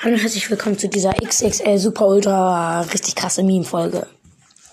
Hallo 0.00 0.14
und 0.14 0.20
herzlich 0.20 0.48
willkommen 0.48 0.78
zu 0.78 0.88
dieser 0.88 1.12
XXL 1.12 1.76
Super 1.76 2.06
Ultra 2.06 2.82
richtig 2.82 3.16
krasse 3.16 3.42
Meme-Folge. 3.42 4.06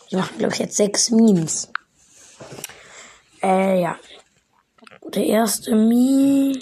Wir 0.10 0.20
machen, 0.20 0.38
glaube 0.38 0.54
ich, 0.54 0.60
jetzt 0.60 0.78
sechs 0.78 1.10
Memes. 1.10 1.72
Äh, 3.42 3.82
ja. 3.82 3.98
Der 5.16 5.26
erste 5.26 5.74
Meme. 5.74 6.60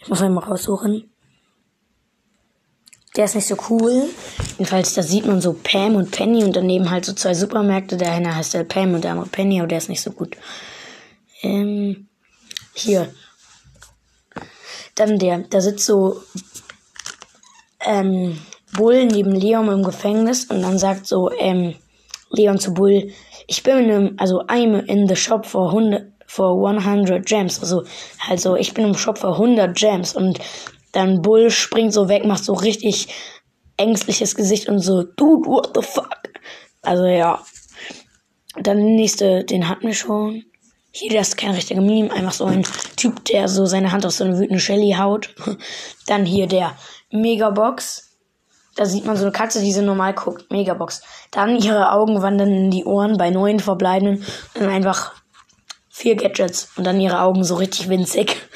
Ich 0.00 0.08
muss 0.08 0.20
einmal 0.22 0.42
raussuchen. 0.42 1.08
Der 3.14 3.26
ist 3.26 3.36
nicht 3.36 3.46
so 3.46 3.56
cool. 3.70 4.08
Jedenfalls, 4.58 4.94
da 4.94 5.04
sieht 5.04 5.26
man 5.26 5.40
so 5.40 5.52
Pam 5.52 5.94
und 5.94 6.10
Penny 6.10 6.42
und 6.42 6.56
daneben 6.56 6.90
halt 6.90 7.04
so 7.04 7.12
zwei 7.12 7.34
Supermärkte. 7.34 7.96
Der 7.96 8.10
eine 8.10 8.34
heißt 8.34 8.54
der 8.54 8.64
Pam 8.64 8.92
und 8.94 9.04
der 9.04 9.12
andere 9.12 9.28
Penny, 9.28 9.60
aber 9.60 9.68
der 9.68 9.78
ist 9.78 9.88
nicht 9.88 10.02
so 10.02 10.10
gut. 10.10 10.36
Ähm, 11.42 12.08
hier. 12.74 13.14
Dann 14.96 15.20
der, 15.20 15.38
da 15.38 15.60
sitzt 15.60 15.86
so 15.86 16.24
ähm, 17.84 18.38
Bull 18.74 19.06
neben 19.06 19.34
Leon 19.34 19.68
im 19.68 19.82
Gefängnis 19.82 20.44
und 20.46 20.62
dann 20.62 20.78
sagt 20.78 21.06
so 21.06 21.30
ähm, 21.30 21.74
Leon 22.30 22.58
zu 22.58 22.72
Bull, 22.72 23.10
ich 23.46 23.62
bin 23.62 23.78
in 23.78 23.90
einem, 23.90 24.14
also 24.18 24.42
I'm 24.42 24.84
in 24.86 25.08
the 25.08 25.16
shop 25.16 25.44
for 25.44 25.68
100, 25.68 26.12
for 26.26 26.66
100 26.66 27.26
Gems, 27.26 27.60
also 27.60 27.84
halt 28.20 28.40
so, 28.40 28.56
ich 28.56 28.72
bin 28.72 28.86
im 28.86 28.94
Shop 28.94 29.18
für 29.18 29.32
100 29.32 29.76
Gems 29.76 30.16
und 30.16 30.38
dann 30.92 31.22
Bull 31.22 31.50
springt 31.50 31.92
so 31.92 32.08
weg, 32.08 32.24
macht 32.24 32.44
so 32.44 32.54
richtig 32.54 33.08
ängstliches 33.76 34.34
Gesicht 34.34 34.68
und 34.68 34.78
so, 34.78 35.02
dude, 35.02 35.48
what 35.48 35.70
the 35.74 35.82
fuck? 35.82 36.22
Also 36.82 37.04
ja. 37.04 37.42
Dann 38.54 38.76
der 38.78 38.86
nächste, 38.86 39.44
den 39.44 39.68
hatten 39.68 39.86
wir 39.86 39.94
schon. 39.94 40.44
Hier, 40.94 41.10
das 41.10 41.28
ist 41.28 41.36
kein 41.38 41.52
richtiger 41.52 41.80
Meme, 41.80 42.12
einfach 42.12 42.32
so 42.32 42.44
ein 42.44 42.66
Typ, 42.96 43.24
der 43.24 43.48
so 43.48 43.64
seine 43.64 43.92
Hand 43.92 44.04
auf 44.04 44.12
so 44.12 44.24
eine 44.24 44.38
wütende 44.38 44.60
Shelly 44.60 44.94
haut. 44.98 45.34
Dann 46.06 46.26
hier 46.26 46.46
der 46.46 46.76
Megabox. 47.10 48.10
Da 48.76 48.84
sieht 48.84 49.06
man 49.06 49.16
so 49.16 49.22
eine 49.22 49.32
Katze, 49.32 49.62
die 49.62 49.72
so 49.72 49.80
normal 49.80 50.12
guckt. 50.12 50.50
Megabox. 50.50 51.02
Dann 51.30 51.56
ihre 51.56 51.92
Augen 51.92 52.20
wandern 52.20 52.52
in 52.52 52.70
die 52.70 52.84
Ohren 52.84 53.16
bei 53.16 53.30
neun 53.30 53.58
Verbleibenden. 53.58 54.24
Und 54.54 54.66
einfach 54.66 55.14
vier 55.88 56.14
Gadgets. 56.14 56.68
Und 56.76 56.84
dann 56.84 57.00
ihre 57.00 57.20
Augen 57.20 57.42
so 57.42 57.56
richtig 57.56 57.88
winzig. 57.88 58.36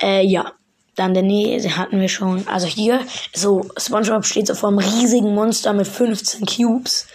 Äh, 0.00 0.26
ja. 0.26 0.52
Dann 0.96 1.14
der 1.14 1.22
nächste 1.22 1.76
hatten 1.76 2.00
wir 2.00 2.08
schon. 2.08 2.48
Also 2.48 2.66
hier, 2.66 3.06
so, 3.32 3.68
SpongeBob 3.76 4.24
steht 4.24 4.48
so 4.48 4.54
vor 4.56 4.70
einem 4.70 4.78
riesigen 4.78 5.32
Monster 5.32 5.72
mit 5.74 5.86
15 5.86 6.44
Cubes. 6.44 7.06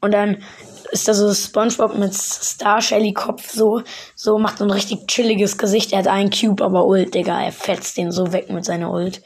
Und 0.00 0.12
dann 0.12 0.44
ist 0.92 1.08
da 1.08 1.14
so 1.14 1.32
SpongeBob 1.32 1.96
mit 1.96 2.14
Star 2.14 2.80
Shelly 2.80 3.12
Kopf 3.12 3.50
so, 3.50 3.82
so 4.14 4.38
macht 4.38 4.58
so 4.58 4.64
ein 4.64 4.70
richtig 4.70 5.06
chilliges 5.08 5.56
Gesicht. 5.56 5.92
Er 5.92 6.00
hat 6.00 6.06
einen 6.06 6.30
Cube, 6.30 6.62
aber 6.62 6.86
Ult, 6.86 7.14
Digga. 7.14 7.42
Er 7.42 7.52
fetzt 7.52 7.96
den 7.96 8.12
so 8.12 8.32
weg 8.32 8.50
mit 8.50 8.64
seiner 8.64 8.92
Ult. 8.92 9.22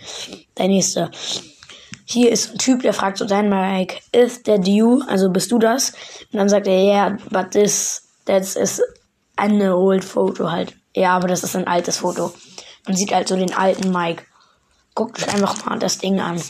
Der 0.57 0.69
nächste. 0.69 1.11
Hier 2.05 2.31
ist 2.31 2.53
ein 2.53 2.59
Typ, 2.59 2.83
der 2.83 2.93
fragt 2.95 3.19
so 3.19 3.25
dein 3.25 3.49
Mike, 3.49 3.97
is 4.13 4.45
that 4.45 4.67
you? 4.69 5.03
Also 5.09 5.29
bist 5.29 5.51
du 5.51 5.59
das? 5.59 5.91
Und 6.33 6.39
dann 6.39 6.49
sagt 6.49 6.69
er, 6.69 6.79
yeah, 6.79 7.17
but 7.31 7.51
this, 7.51 8.03
that's 8.25 8.55
is 8.55 8.81
eine 9.35 9.77
old 9.77 10.05
Foto 10.05 10.51
halt. 10.51 10.75
Ja, 10.95 11.17
aber 11.17 11.27
das 11.27 11.43
ist 11.43 11.57
ein 11.57 11.67
altes 11.67 11.99
Foto. 11.99 12.33
Man 12.87 12.97
sieht 12.97 13.13
halt 13.13 13.27
so 13.27 13.35
den 13.35 13.53
alten 13.53 13.91
Mike. 13.91 14.23
Guckt 14.95 15.19
euch 15.19 15.35
einfach 15.35 15.65
mal 15.67 15.81
das 15.81 15.99
Ding 15.99 16.21
an. 16.21 16.41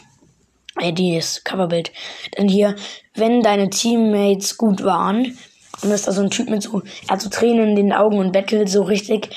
IDs, 0.81 1.43
Coverbild. 1.45 1.93
Dann 2.37 2.49
hier, 2.49 2.77
wenn 3.15 3.43
deine 3.43 3.71
Teammates 3.71 4.57
gut 4.57 4.85
waren, 4.85 5.39
und 5.83 5.91
das 5.91 6.01
ist 6.01 6.09
da 6.09 6.13
so 6.13 6.23
ein 6.23 6.31
Typ 6.31 6.49
mit 6.49 6.63
so, 6.63 6.83
er 7.07 7.15
hat 7.15 7.21
so 7.21 7.29
Tränen 7.29 7.71
in 7.71 7.77
den 7.77 7.93
Augen 7.93 8.19
und 8.19 8.33
bettelt 8.33 8.69
so 8.69 8.83
richtig, 8.83 9.37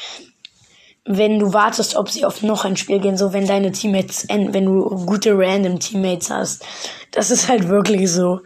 wenn 1.06 1.40
du 1.40 1.54
wartest, 1.54 1.96
ob 1.96 2.10
sie 2.10 2.24
auf 2.24 2.44
noch 2.44 2.66
ein 2.66 2.78
Spiel 2.78 3.00
gehen, 3.00 3.18
so 3.18 3.34
wenn 3.34 3.48
deine 3.48 3.72
Teammates 3.72 4.26
enden, 4.26 4.54
wenn 4.54 4.66
du 4.66 5.06
gute 5.06 5.38
random 5.38 5.80
Teammates 5.80 6.30
hast. 6.30 6.66
Das 7.12 7.32
ist 7.32 7.50
halt 7.50 7.68
wirklich 7.68 8.12
so. 8.12 8.42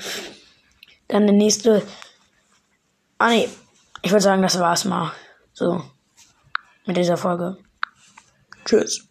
Dann 1.08 1.28
der 1.28 1.36
nächste. 1.36 1.84
Ah 3.18 3.30
nee, 3.30 3.50
ich 4.02 4.12
würde 4.12 4.24
sagen, 4.24 4.42
das 4.42 4.60
war's 4.60 4.86
mal. 4.86 5.12
So. 5.54 5.82
Mit 6.86 6.98
dieser 6.98 7.18
Folge. 7.18 7.58
Tschüss. 8.66 9.08